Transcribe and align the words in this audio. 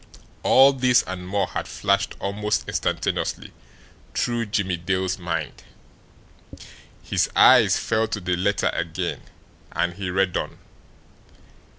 All 0.41 0.73
this 0.73 1.03
and 1.03 1.27
more 1.27 1.45
had 1.45 1.67
flashed 1.67 2.15
almost 2.19 2.67
instantaneously 2.67 3.53
through 4.15 4.47
Jimmie 4.47 4.77
Dale's 4.77 5.19
mind. 5.19 5.61
His 7.03 7.29
eyes 7.35 7.77
fell 7.77 8.07
to 8.07 8.19
the 8.19 8.35
letter 8.35 8.71
again, 8.73 9.21
and 9.73 9.93
he 9.93 10.09
read 10.09 10.35
on. 10.37 10.57